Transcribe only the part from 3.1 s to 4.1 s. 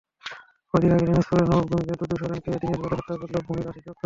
করল ভূমিগ্রাসী চক্র।